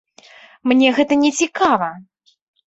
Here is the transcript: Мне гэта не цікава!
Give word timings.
Мне 0.71 0.87
гэта 0.97 1.13
не 1.25 1.31
цікава! 1.45 1.91